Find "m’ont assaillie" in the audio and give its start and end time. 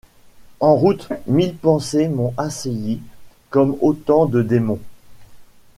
2.07-3.03